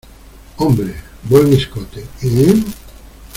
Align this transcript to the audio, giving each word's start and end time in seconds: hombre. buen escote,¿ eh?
hombre. 0.57 0.95
buen 1.21 1.53
escote,¿ 1.53 1.99
eh? 2.23 2.63